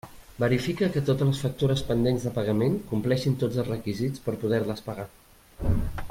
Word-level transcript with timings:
Verifica 0.43 0.87
que 0.95 1.01
totes 1.09 1.27
les 1.31 1.41
factures 1.43 1.83
pendents 1.89 2.25
de 2.29 2.33
pagament 2.39 2.79
compleixin 2.93 3.37
tots 3.43 3.61
els 3.65 3.71
requisits 3.73 4.25
per 4.29 4.35
poder-les 4.45 4.83
pagar. 4.91 5.07